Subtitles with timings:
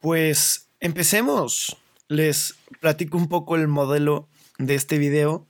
[0.00, 1.76] Pues empecemos.
[2.08, 4.28] Les platico un poco el modelo
[4.58, 5.46] de este video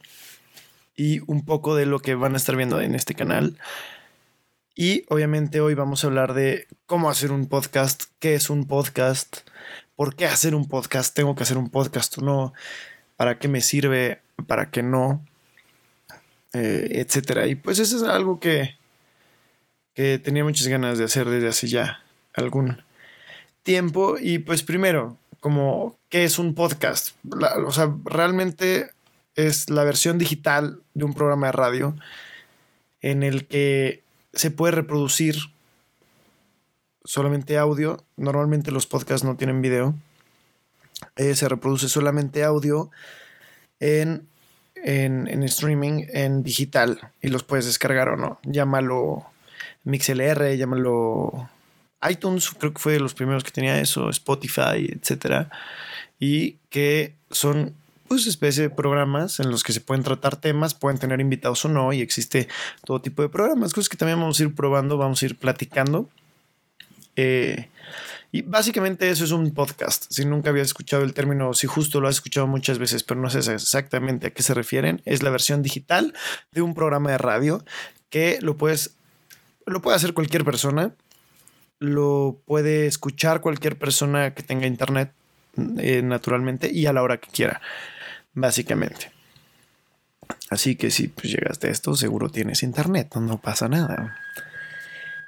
[0.97, 3.59] y un poco de lo que van a estar viendo en este canal.
[4.75, 9.39] Y obviamente hoy vamos a hablar de cómo hacer un podcast, qué es un podcast,
[9.97, 12.53] por qué hacer un podcast, tengo que hacer un podcast o no,
[13.17, 15.25] para qué me sirve, para qué no,
[16.53, 17.47] eh, etcétera.
[17.49, 18.77] Y pues eso es algo que,
[19.95, 22.03] que tenía muchas ganas de hacer desde hace ya
[22.35, 22.83] algún
[23.63, 24.17] tiempo.
[24.21, 27.17] Y pues primero, como, ¿qué es un podcast?
[27.67, 28.91] o sea, realmente
[29.35, 31.97] es la versión digital de un programa de radio
[33.01, 34.03] en el que
[34.33, 35.37] se puede reproducir
[37.05, 38.05] solamente audio.
[38.17, 39.95] Normalmente los podcasts no tienen video.
[41.17, 42.91] Eh, se reproduce solamente audio
[43.81, 44.29] en,
[44.75, 48.41] en, en, streaming, en digital, y los puedes descargar o no.
[48.43, 49.25] Llámalo
[49.85, 51.49] MixLR, llámalo
[52.09, 55.51] iTunes, creo que fue de los primeros que tenía eso, Spotify, etcétera.
[56.21, 57.75] Y que son
[58.09, 61.69] pues especie de programas en los que se pueden tratar temas, pueden tener invitados o
[61.69, 62.49] no, y existe
[62.85, 66.09] todo tipo de programas, cosas que también vamos a ir probando, vamos a ir platicando.
[67.17, 67.69] Eh,
[68.31, 70.07] y básicamente eso es un podcast.
[70.11, 73.31] Si nunca habías escuchado el término, si justo lo has escuchado muchas veces, pero no
[73.31, 76.15] sé exactamente a qué se refieren, es la versión digital
[76.53, 77.65] de un programa de radio
[78.11, 78.95] que lo puedes,
[79.67, 80.93] lo puede hacer cualquier persona,
[81.79, 85.13] lo puede escuchar cualquier persona que tenga internet
[85.79, 87.61] eh, naturalmente y a la hora que quiera
[88.35, 89.13] básicamente.
[90.51, 94.19] Así que si pues, llegaste a esto, seguro tienes internet, no pasa nada.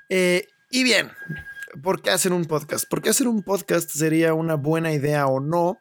[0.09, 1.11] Eh, y bien,
[1.83, 2.89] ¿por qué hacer un podcast?
[2.89, 5.79] ¿Por qué hacer un podcast sería una buena idea o no?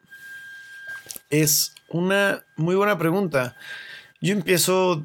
[1.30, 3.56] Es una muy buena pregunta.
[4.20, 5.04] Yo empiezo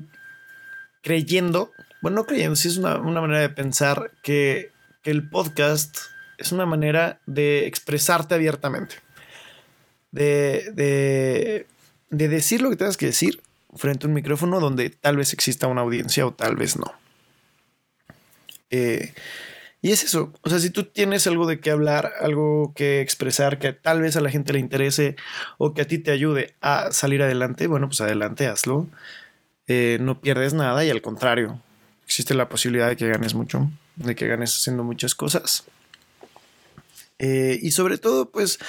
[1.02, 1.72] creyendo,
[2.02, 4.72] bueno, no creyendo, sí es una, manera de pensar que
[5.06, 5.98] el podcast
[6.38, 8.96] es una manera de expresarte abiertamente.
[10.12, 11.68] De, de,
[12.10, 13.42] de decir lo que tengas que decir
[13.76, 16.94] frente a un micrófono donde tal vez exista una audiencia o tal vez no.
[18.72, 19.14] Eh,
[19.82, 23.60] y es eso, o sea, si tú tienes algo de qué hablar, algo que expresar
[23.60, 25.16] que tal vez a la gente le interese
[25.60, 28.88] o que a ti te ayude a salir adelante, bueno, pues adelante, hazlo.
[29.68, 31.62] Eh, no pierdes nada y al contrario,
[32.04, 35.66] existe la posibilidad de que ganes mucho, de que ganes haciendo muchas cosas.
[37.20, 38.60] Eh, y sobre todo, pues,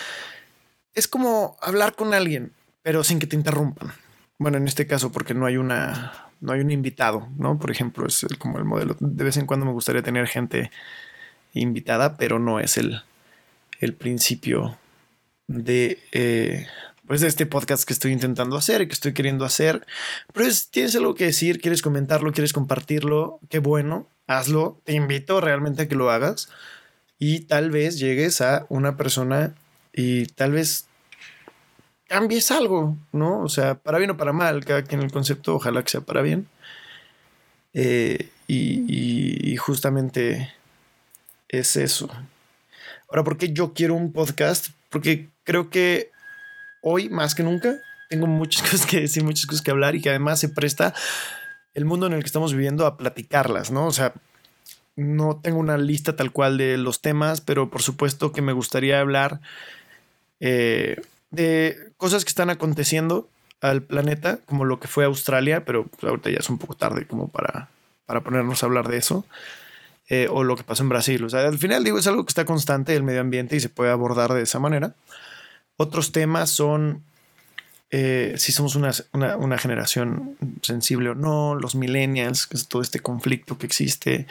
[0.95, 2.53] es como hablar con alguien
[2.87, 3.93] pero sin que te interrumpan.
[4.39, 7.59] Bueno, en este caso, porque no hay una, no hay un invitado, ¿no?
[7.59, 8.97] Por ejemplo, es como el modelo.
[9.01, 10.71] De vez en cuando me gustaría tener gente
[11.53, 13.03] invitada, pero no es el,
[13.81, 14.79] el principio
[15.49, 16.69] de, eh,
[17.09, 19.85] pues de este podcast que estoy intentando hacer y que estoy queriendo hacer.
[20.33, 24.81] Pero es, tienes algo que decir, quieres comentarlo, quieres compartirlo, qué bueno, hazlo.
[24.85, 26.49] Te invito realmente a que lo hagas
[27.19, 29.55] y tal vez llegues a una persona
[29.93, 30.87] y tal vez
[32.09, 33.41] cambies algo, ¿no?
[33.41, 36.23] O sea, para bien o para mal, cada quien el concepto, ojalá que sea para
[36.23, 36.49] bien.
[37.73, 40.53] Eh, y, justamente
[41.49, 42.09] es eso.
[43.09, 44.69] Ahora, ¿por qué yo quiero un podcast?
[44.91, 46.11] Porque creo que
[46.83, 47.75] hoy, más que nunca,
[48.09, 50.95] tengo muchas cosas que decir, muchas cosas que hablar y que además se presta
[51.77, 53.87] el mundo en el que estamos viviendo a platicarlas, ¿no?
[53.87, 54.15] O sea,
[54.97, 58.99] no tengo una lista tal cual de los temas, pero por supuesto que me gustaría
[58.99, 59.41] hablar
[60.41, 63.29] eh, de cosas que están aconteciendo
[63.61, 67.07] al planeta, como lo que fue Australia, pero pues, ahorita ya es un poco tarde
[67.07, 67.69] como para,
[68.07, 69.27] para ponernos a hablar de eso,
[70.09, 71.23] eh, o lo que pasó en Brasil.
[71.25, 73.69] O sea, al final digo, es algo que está constante el medio ambiente y se
[73.69, 74.95] puede abordar de esa manera.
[75.77, 77.03] Otros temas son
[77.91, 83.59] eh, si somos una, generación sensible o no, los millennials, que es todo este conflicto
[83.59, 84.27] que existe,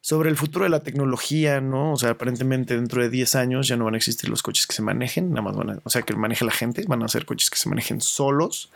[0.00, 1.92] sobre el futuro de la tecnología, ¿no?
[1.92, 4.74] O sea, aparentemente dentro de 10 años ya no van a existir los coches que
[4.74, 7.26] se manejen, nada más van a, o sea, que maneje la gente, van a ser
[7.26, 8.70] coches que se manejen solos.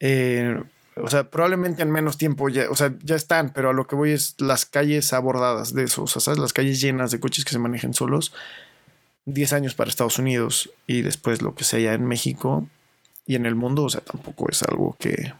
[0.00, 0.58] Eh,
[0.96, 3.96] o sea, probablemente en menos tiempo ya, o sea, ya están, pero a lo que
[3.96, 6.38] voy es las calles abordadas de eso, o sea, ¿sabes?
[6.40, 8.32] Las calles llenas de coches que se manejen solos.
[9.26, 12.66] 10 años para Estados Unidos y después lo que sea en México,
[13.30, 15.32] y en el mundo, o sea, tampoco es algo que,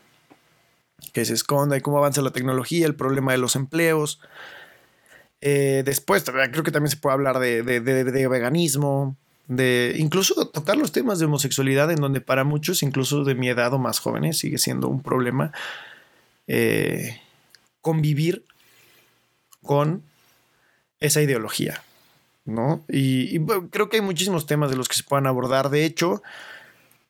[1.13, 4.21] que se esconda y cómo avanza la tecnología, el problema de los empleos.
[5.41, 9.17] Eh, después, creo que también se puede hablar de, veganismo,
[9.49, 13.75] de incluso tocar los temas de homosexualidad, en donde para muchos, incluso de mi edad
[13.75, 15.51] o más jóvenes, sigue siendo un problema
[16.47, 17.21] eh,
[17.81, 18.45] convivir
[19.65, 20.05] con
[21.01, 21.83] esa ideología,
[22.45, 22.85] ¿no?
[22.89, 23.41] Y,
[23.71, 25.71] creo que hay muchísimos temas de los que se puedan abordar.
[25.71, 26.23] De hecho,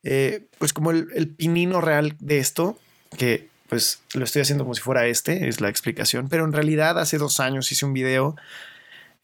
[0.03, 2.79] eh, pues como el, pinino real de esto,
[3.17, 6.99] que pues lo estoy haciendo como si fuera este, es la explicación, pero en realidad
[6.99, 8.37] hace dos años hice un video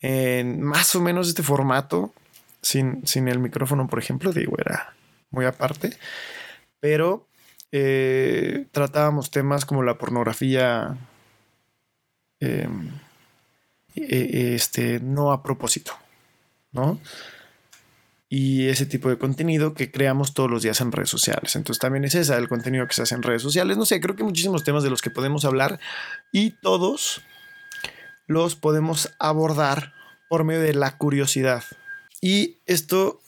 [0.01, 2.13] en más o menos este formato
[2.63, 4.95] sin, sin el micrófono, por ejemplo, digo, era
[5.31, 5.97] muy aparte,
[6.81, 7.27] pero
[7.73, 10.97] eh, tratábamos temas como la pornografía
[12.41, 12.91] em,
[13.95, 15.93] e, e, este, no a propósito,
[16.73, 17.01] ¿no?
[18.29, 21.55] Y ese tipo de contenido que creamos todos los días en redes sociales.
[21.55, 23.77] Entonces también es esa, el contenido que se hace en redes sociales.
[23.77, 25.79] No sé, creo que muchísimos temas de los que podemos hablar
[26.33, 27.23] y todos
[28.27, 29.93] los podemos abordar
[30.29, 31.63] por medio de la curiosidad.
[32.21, 33.21] Y esto,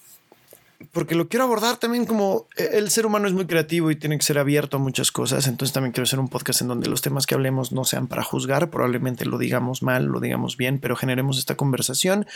[0.90, 4.24] porque lo quiero abordar también como el ser humano es muy creativo y tiene que
[4.24, 7.26] ser abierto a muchas cosas, entonces también quiero hacer un podcast en donde los temas
[7.26, 11.38] que hablemos no sean para juzgar, probablemente lo digamos mal, lo digamos bien, pero generemos
[11.38, 12.26] esta conversación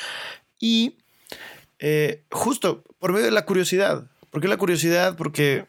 [0.61, 0.99] y
[1.85, 4.05] eh, justo por medio de la curiosidad.
[4.31, 5.17] ¿Por qué la curiosidad?
[5.17, 5.67] Porque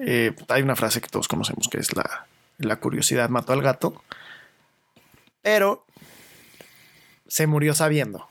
[0.00, 2.26] eh, hay una frase que todos conocemos que es la,
[2.58, 4.02] la curiosidad mató al gato,
[5.42, 5.86] pero
[7.28, 8.26] se murió sabiendo.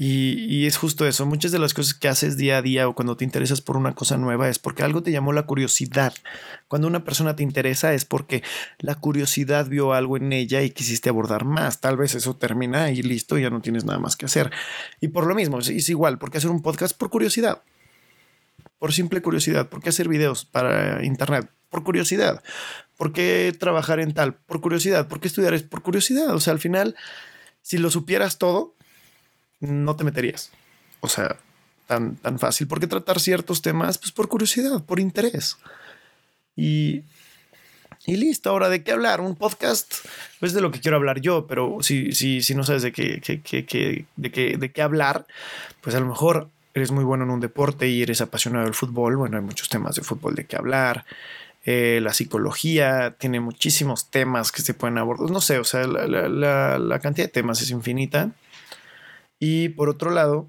[0.00, 1.26] Y, es justo eso.
[1.26, 3.96] Muchas de las cosas que haces día a día o cuando te interesas por una
[3.96, 6.14] cosa nueva es porque algo te llamó la curiosidad.
[6.68, 8.44] Cuando una persona te interesa es porque
[8.78, 11.80] la curiosidad vio algo en ella y quisiste abordar más.
[11.80, 14.52] Tal vez eso termina y listo, ya no tienes nada más que hacer.
[15.00, 17.62] Y por lo mismo, es, igual, porque hacer un podcast por curiosidad.
[18.78, 19.68] Por simple curiosidad.
[19.68, 21.50] ¿Por qué hacer videos para internet?
[21.70, 22.40] Por curiosidad.
[22.96, 24.34] ¿Por qué trabajar en tal?
[24.34, 25.08] Por curiosidad.
[25.08, 25.54] ¿Por qué estudiar?
[25.54, 26.36] Es por curiosidad.
[26.36, 26.94] O sea, al final,
[27.62, 28.77] si lo supieras todo,
[29.60, 30.50] no te meterías.
[31.00, 31.36] O sea,
[31.86, 32.66] tan, tan fácil.
[32.66, 33.98] ¿Por qué tratar ciertos temas?
[33.98, 35.56] Pues por curiosidad, por interés.
[36.56, 37.02] Y,
[38.06, 38.50] y listo.
[38.50, 39.20] Ahora, ¿de qué hablar?
[39.20, 39.94] Un podcast
[40.40, 43.20] es de lo que quiero hablar yo, pero si, si, si no sabes de qué,
[43.20, 45.26] qué, qué, de, qué, de qué hablar,
[45.80, 49.16] pues a lo mejor eres muy bueno en un deporte y eres apasionado del fútbol.
[49.16, 51.04] Bueno, hay muchos temas de fútbol de qué hablar.
[51.64, 55.30] Eh, la psicología tiene muchísimos temas que se pueden abordar.
[55.30, 58.30] No sé, o sea, la, la cantidad de temas es infinita.
[59.38, 60.46] Y por otro lado,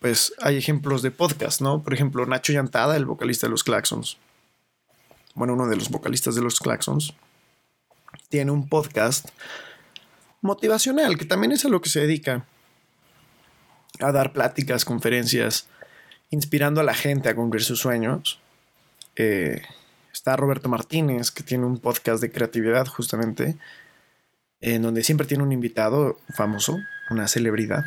[0.00, 1.82] pues hay ejemplos de podcast, ¿no?
[1.82, 4.18] Por ejemplo, Nacho Yantada, el vocalista de los Claxons.
[5.34, 7.14] Bueno, uno de los vocalistas de los Claxons.
[8.28, 9.28] Tiene un podcast
[10.40, 12.44] motivacional, que también es a lo que se dedica.
[14.00, 15.68] A dar pláticas, conferencias,
[16.30, 18.40] inspirando a la gente a cumplir sus sueños.
[19.16, 19.62] Eh,
[20.12, 23.56] está Roberto Martínez, que tiene un podcast de creatividad justamente,
[24.62, 26.78] en donde siempre tiene un invitado famoso,
[27.10, 27.84] una celebridad,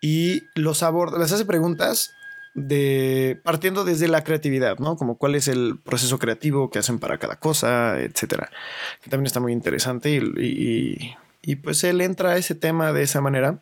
[0.00, 2.12] y los aborda, les hace preguntas
[2.54, 4.96] de partiendo desde la creatividad, ¿no?
[4.96, 8.50] Como cuál es el proceso creativo que hacen para cada cosa, etcétera.
[9.02, 13.20] Que también está muy interesante y, y, pues él entra a ese tema de esa
[13.20, 13.60] manera.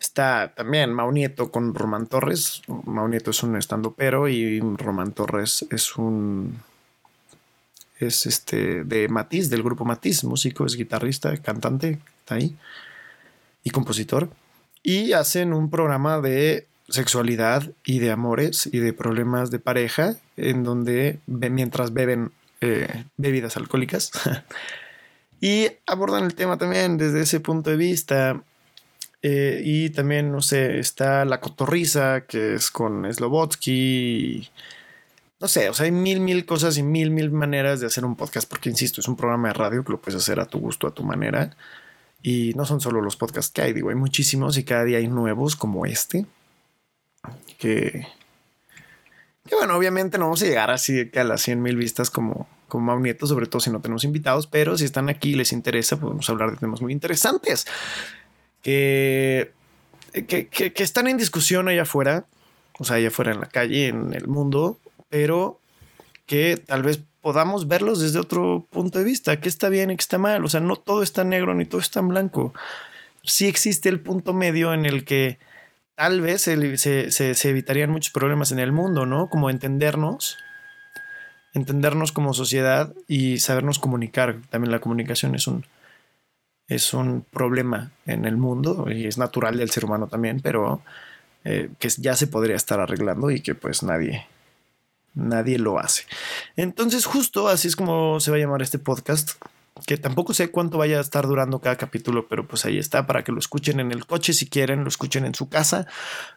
[0.00, 2.62] Está también Mau Nieto con Román Torres.
[2.68, 6.60] Mau Nieto es un estando pero y Román Torres es un
[7.98, 12.56] es este de Matiz, del grupo Matiz, músico, es guitarrista, cantante, está ahí
[13.64, 14.30] y compositor,
[14.82, 20.64] y hacen un programa de sexualidad y de amores y de problemas de pareja, en
[20.64, 24.10] donde mientras beben eh, bebidas alcohólicas,
[25.40, 28.42] y abordan el tema también desde ese punto de vista.
[29.20, 34.48] Eh, y también, no sé, está La Cotorriza, que es con Slobotsky.
[35.40, 38.16] No sé, o sea, hay mil, mil cosas y mil, mil maneras de hacer un
[38.16, 40.88] podcast, porque insisto, es un programa de radio que lo puedes hacer a tu gusto,
[40.88, 41.56] a tu manera.
[42.22, 45.06] Y no son solo los podcasts que hay, digo, hay muchísimos y cada día hay
[45.06, 46.26] nuevos como este.
[47.56, 48.08] Que,
[49.46, 52.86] que bueno, obviamente no vamos a llegar así a las 100 mil vistas como, como
[52.86, 56.00] Mau Nieto, sobre todo si no tenemos invitados, pero si están aquí y les interesa,
[56.00, 57.66] podemos hablar de temas muy interesantes
[58.62, 59.52] que,
[60.12, 62.26] que, que, que están en discusión allá afuera,
[62.78, 64.78] o sea, allá afuera en la calle, en el mundo,
[65.08, 65.60] pero
[66.26, 70.00] que tal vez podamos verlos desde otro punto de vista, qué está bien y qué
[70.00, 70.44] está mal.
[70.44, 72.54] O sea, no todo está negro ni todo está en blanco.
[73.22, 75.38] Sí existe el punto medio en el que
[75.94, 76.78] tal vez se,
[77.10, 79.28] se, evitarían muchos problemas en el mundo, ¿no?
[79.28, 80.38] Como entendernos,
[81.54, 84.36] entendernos como sociedad y sabernos comunicar.
[84.48, 85.64] También la comunicación es un,
[86.68, 90.82] es un problema en el mundo y es natural del ser humano también, pero
[91.44, 94.26] eh, que ya se podría estar arreglando y que pues nadie,
[95.18, 96.04] nadie lo hace.
[96.56, 99.32] Entonces, justo así es como se va a llamar este podcast,
[99.86, 103.22] que tampoco sé cuánto vaya a estar durando cada capítulo, pero pues ahí está para
[103.24, 105.86] que lo escuchen en el coche si quieren, lo escuchen en su casa,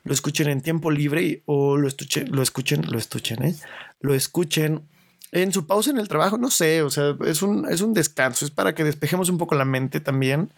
[0.04, 3.56] lo escuchen en tiempo libre o lo, escuchen, lo escuchen, lo escuchen, ¿eh?
[4.00, 4.88] lo escuchen
[5.32, 8.44] en su pausa en el trabajo, no sé, o sea, es un, es un descanso,
[8.44, 10.54] es para que despejemos un poco la mente también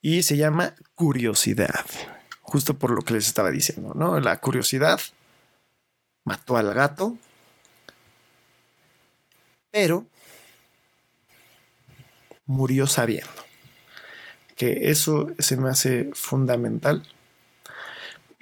[0.00, 1.84] y se llama curiosidad,
[2.40, 4.20] justo por lo que les estaba diciendo, ¿no?
[4.20, 5.00] La curiosidad
[6.24, 7.16] mató al gato,
[9.72, 10.06] pero
[12.46, 13.30] murió sabiendo.
[14.56, 17.02] Que eso se me hace fundamental.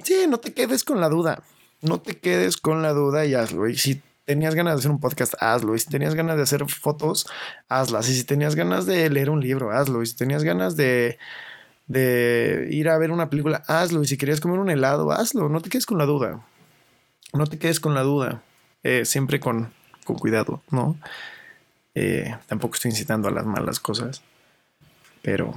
[0.02, 1.42] Sí, no te quedes con la duda.
[1.82, 3.68] No te quedes con la duda y hazlo.
[3.68, 5.75] Y si tenías ganas de hacer un podcast, hazlo.
[5.75, 7.26] Y si tenías ganas de hacer fotos,
[7.68, 8.08] hazlas.
[8.08, 10.02] Y si tenías ganas de leer un libro, hazlo.
[10.02, 11.18] Y si tenías ganas de,
[12.70, 14.02] ir a ver una película, hazlo.
[14.02, 15.49] Y si querías comer un helado, hazlo.
[15.49, 16.44] No te quedes con la duda.
[17.32, 18.42] No te quedes con la duda.
[18.82, 19.72] Eh, siempre con,
[20.11, 20.99] con cuidado, ¿no?
[21.95, 24.23] Eh, tampoco estoy incitando a las malas cosas.
[25.23, 25.55] Pero,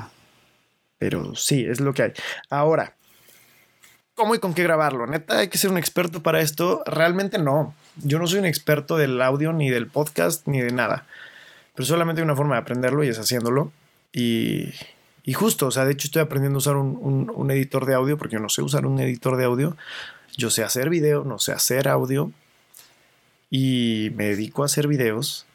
[0.97, 2.13] pero sí, es lo que hay.
[2.49, 2.93] Ahora,
[4.15, 5.07] ¿Cómo y con qué grabarlo?
[5.07, 6.83] Neta, hay que ser un experto para esto.
[6.85, 7.73] Realmente no.
[7.95, 11.07] Yo no soy un experto del audio, ni del podcast, ni de nada.
[11.73, 13.71] Pero solamente hay una forma de aprenderlo y es haciéndolo.
[14.11, 14.71] Y,
[15.23, 18.15] y justo, o sea, de hecho estoy aprendiendo a usar un, un, editor de audio
[18.15, 19.75] porque yo no sé usar un editor de audio.
[20.37, 22.31] Yo sé hacer video, no sé hacer audio.
[23.53, 25.45] Y me dedico a hacer videos.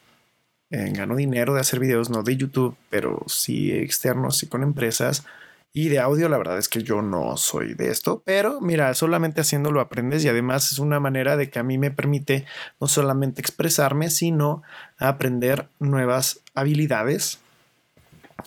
[0.71, 5.25] Eh, gano dinero de hacer videos, no de YouTube, pero sí externos, sí con empresas
[5.73, 9.43] y de audio, la verdad es que yo no soy de esto, pero mira, solamente
[9.43, 12.47] haciéndolo aprendes y además es una manera de que a mí me permite
[12.81, 14.63] no solamente expresarme, sino
[14.99, 17.39] aprender nuevas habilidades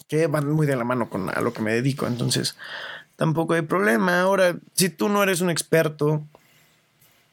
[0.07, 2.07] que van muy de la mano con a lo que me dedico.
[2.07, 2.57] Entonces,
[3.17, 4.21] tampoco hay problema.
[4.21, 6.25] Ahora, si tú no eres un experto,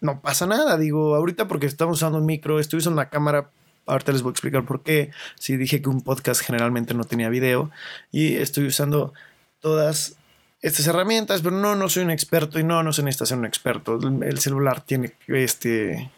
[0.01, 0.77] no pasa nada.
[0.79, 3.51] Digo, ahorita porque estamos usando un micro, estoy usando una cámara.
[3.87, 5.11] Ahorita les voy a explicar por qué.
[5.37, 7.71] Si dije que un podcast generalmente no tenía video
[8.13, 9.15] y estoy usando
[9.61, 10.17] todas
[10.61, 13.47] estas herramientas, pero no, no soy un experto y no, no se necesita ser un
[13.47, 13.99] experto.
[14.23, 16.11] El celular tiene este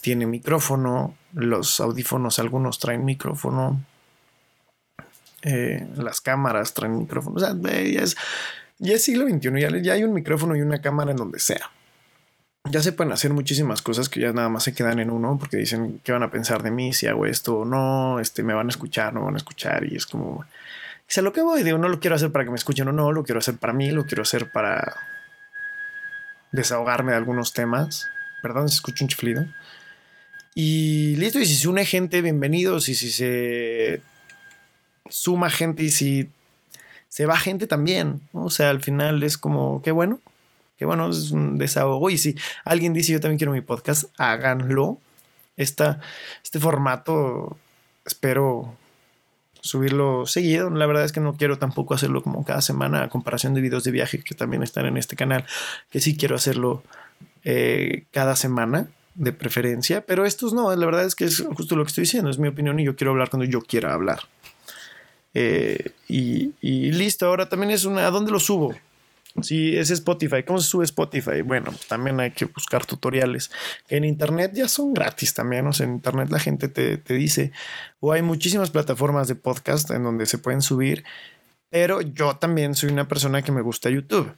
[0.00, 3.82] tiene micrófono, los audífonos algunos traen micrófono,
[5.42, 8.16] eh, las cámaras traen micrófono, o sea, ya es,
[8.78, 11.72] es siglo XXI, ya, ya hay un micrófono y una cámara en donde sea.
[12.70, 15.56] Ya se pueden hacer muchísimas cosas que ya nada más se quedan en uno porque
[15.56, 18.66] dicen qué van a pensar de mí si hago esto o no, este, me van
[18.66, 20.44] a escuchar, no van a escuchar y es como
[21.06, 23.12] sea, lo que voy, digo, no lo quiero hacer para que me escuchen o no,
[23.12, 24.96] lo quiero hacer para mí, lo quiero hacer para
[26.52, 28.08] desahogarme de algunos temas.
[28.42, 29.46] Perdón, se escucha un chiflido.
[30.54, 32.88] Y listo, y si se une gente, bienvenidos.
[32.88, 34.00] Y si se
[35.08, 36.28] suma gente y si
[37.08, 38.20] se va gente también.
[38.32, 40.20] O sea, al final es como, qué bueno,
[40.76, 42.10] qué bueno, es un desahogo.
[42.10, 44.98] Y si alguien dice yo también quiero mi podcast, háganlo.
[45.56, 46.00] Esta,
[46.44, 47.56] este formato,
[48.04, 48.76] espero
[49.60, 50.70] subirlo seguido.
[50.70, 53.84] La verdad es que no quiero tampoco hacerlo como cada semana a comparación de videos
[53.84, 55.44] de viaje que también están en este canal,
[55.90, 56.82] que sí quiero hacerlo
[57.44, 61.84] eh, cada semana de preferencia, pero estos no, la verdad es que es justo lo
[61.84, 64.20] que estoy diciendo, es mi opinión y yo quiero hablar cuando yo quiera hablar.
[65.32, 68.74] Eh, y, y, listo, ahora también es una, ¿a dónde lo subo?
[69.42, 71.42] Si es Spotify, ¿cómo se sube Spotify?
[71.42, 73.50] Bueno, pues también hay que buscar tutoriales.
[73.88, 77.52] En Internet ya son gratis también, o sea, en Internet la gente te, te dice,
[78.00, 81.04] o hay muchísimas plataformas de podcast en donde se pueden subir,
[81.70, 84.32] pero yo también soy una persona que me gusta YouTube.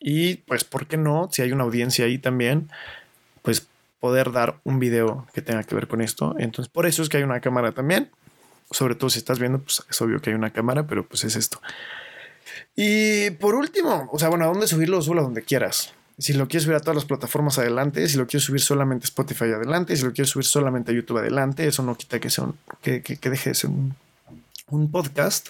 [0.00, 1.28] Y pues, ¿por qué no?
[1.32, 2.70] Si hay una audiencia ahí también,
[3.42, 3.66] pues
[4.00, 6.34] poder dar un video que tenga que ver con esto.
[6.38, 8.10] Entonces, por eso es que hay una cámara también.
[8.70, 11.36] Sobre todo si estás viendo, pues es obvio que hay una cámara, pero pues es
[11.36, 11.60] esto.
[12.74, 14.98] Y por último, o sea, bueno, ¿a dónde subirlo?
[14.98, 15.92] A donde quieras.
[16.18, 18.08] Si lo quieres subir a todas las plataformas, adelante.
[18.08, 19.96] Si lo quieres subir solamente a Spotify, adelante.
[19.96, 21.66] Si lo quieres subir solamente a YouTube, adelante.
[21.66, 22.46] Eso no quita que, sea
[22.80, 23.94] que, que, deje de ser un,
[24.70, 25.48] un podcast.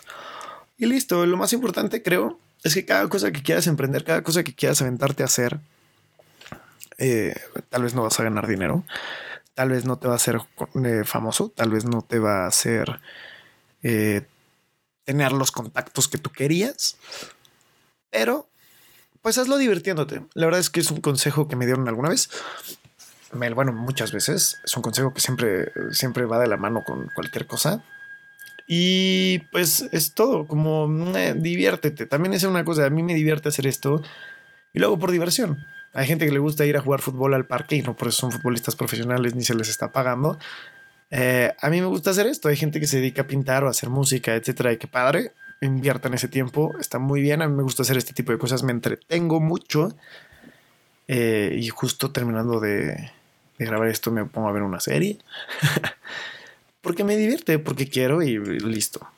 [0.77, 1.25] Y listo.
[1.25, 4.83] Lo más importante, creo, es que cada cosa que quieras emprender, cada cosa que quieras
[4.83, 5.61] aventarte a hacer,
[6.99, 7.35] eh,
[7.69, 8.85] tal vez no vas a ganar dinero.
[9.55, 10.41] Tal vez no te va a hacer
[10.85, 11.53] eh, famoso.
[11.55, 12.51] Tal vez no te va a
[13.83, 14.23] eh,
[15.07, 16.99] tener los contactos que tú querías,
[18.11, 18.49] pero
[19.23, 20.23] pues hazlo divirtiéndote.
[20.35, 22.29] La verdad es que es un consejo que me dieron alguna vez.
[23.33, 24.59] Bueno, muchas veces.
[24.65, 27.83] Es un consejo que siempre, siempre va de la mano con cualquier cosa.
[28.69, 32.07] Y pues es todo, como eh, diviértete.
[32.07, 34.03] También es una cosa, a mí me divierte hacer esto.
[34.73, 35.65] Y luego por diversión.
[35.93, 38.19] Hay gente que le gusta ir a jugar fútbol al parque y no por eso
[38.19, 40.39] son futbolistas profesionales ni se les está pagando.
[41.11, 42.49] Eh, a mí me gusta hacer esto.
[42.49, 45.33] Hay gente que se dedica a pintar o hacer música, etcétera, y qué padre.
[45.61, 47.43] Inviertan ese tiempo, está muy bien.
[47.43, 49.97] A mí me gusta hacer este tipo de cosas, me entretengo mucho.
[51.09, 53.11] Eh, y justo terminando de,
[53.59, 55.19] grabar esto, me pongo a ver una serie.
[56.81, 59.09] porque me divierte, porque quiero y listo.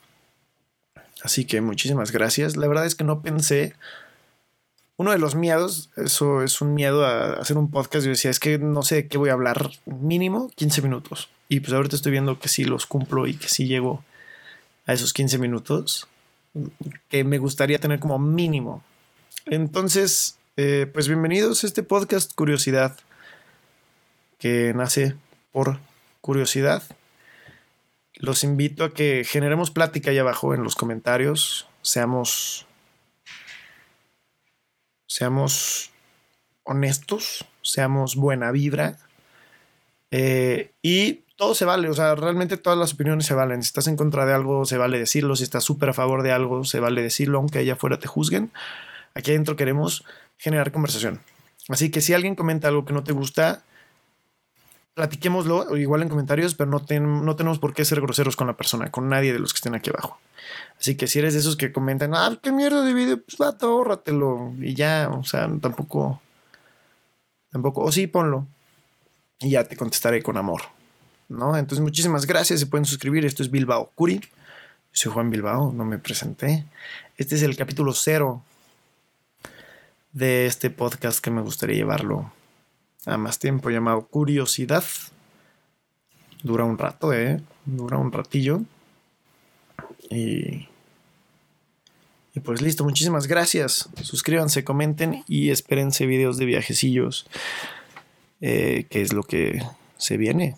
[1.23, 2.57] Así que muchísimas gracias.
[2.57, 3.75] La verdad es que no pensé.
[4.99, 8.05] Uno de los miedos, eso es un miedo a hacer un podcast.
[8.05, 11.31] Yo decía, es que no sé de qué voy a hablar, mínimo 15 minutos.
[11.49, 14.03] Y pues ahorita estoy viendo que sí los cumplo y que sí llego
[14.87, 16.09] a esos 15 minutos
[17.09, 18.83] que me gustaría tener como mínimo.
[19.47, 22.97] Entonces, eh, pues bienvenidos a este podcast Curiosidad
[24.41, 25.15] que nace
[25.53, 25.79] por
[26.21, 26.83] curiosidad.
[28.15, 32.68] Los invito a que generemos plática ahí abajo en los comentarios, seamos
[35.09, 35.91] seamos
[36.63, 38.99] honestos, seamos buena vibra.
[40.13, 43.63] Eh, y todo se vale, o sea, realmente todas las opiniones se valen.
[43.63, 45.35] Si estás en contra de algo, se vale decirlo.
[45.35, 48.53] Si estás súper a favor de algo, se vale decirlo, aunque allá afuera te juzguen.
[49.15, 50.05] Aquí adentro queremos
[50.37, 51.21] generar conversación.
[51.69, 53.63] Así que si alguien comenta algo que no te gusta,
[54.99, 58.91] platiquémoslo, igual en comentarios, pero no, no tenemos por qué ser groseros con la persona,
[58.91, 60.19] con nadie de los que estén aquí abajo.
[60.81, 63.69] Así que si eres de esos que comentan, ah, qué mierda de video, pues vato,
[63.69, 64.55] ahórratelo.
[64.61, 66.21] Y ya, o sea, tampoco,
[67.53, 68.49] tampoco, o sí, ponlo.
[69.39, 70.63] Y ya te contestaré con amor.
[71.29, 71.57] ¿No?
[71.57, 72.59] Entonces, muchísimas gracias.
[72.59, 73.25] Se pueden suscribir.
[73.25, 74.21] Esto es Bilbao Curi.
[74.91, 76.65] soy Juan Bilbao, no me presenté.
[77.17, 78.43] Este es el capítulo cero
[80.13, 82.33] de este podcast que me gustaría llevarlo
[83.07, 84.85] a más tiempo llamado Curiosidad.
[86.43, 87.41] Dura un rato, ¿eh?
[87.65, 88.63] Dura un ratillo.
[90.11, 90.69] Y,
[92.35, 93.89] y pues listo, muchísimas gracias.
[94.03, 97.27] Suscríbanse, comenten y espérense videos de viajecillos,
[98.41, 99.63] eh, que es lo que
[99.97, 100.57] se viene.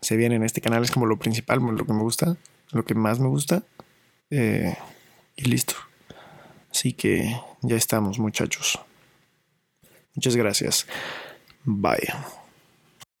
[0.00, 2.36] Se viene en este canal, es como lo principal, lo que me gusta,
[2.70, 3.62] lo que más me gusta.
[4.30, 4.76] Eh,
[5.36, 5.74] y listo.
[6.70, 8.78] Así que ya estamos, muchachos.
[10.14, 10.86] Muchas gracias.
[11.66, 12.06] Bye.